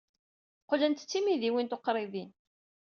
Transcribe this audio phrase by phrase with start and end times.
[0.63, 2.29] Qqlent d timidiwin tuqribin.